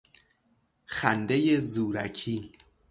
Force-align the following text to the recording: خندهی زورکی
خندهی 0.85 1.59
زورکی 1.59 2.51